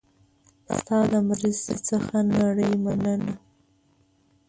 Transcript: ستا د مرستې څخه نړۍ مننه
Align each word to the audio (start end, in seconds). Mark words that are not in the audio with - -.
ستا 0.77 0.97
د 1.11 1.13
مرستې 1.27 1.75
څخه 1.87 2.15
نړۍ 2.33 2.71
مننه 2.83 3.33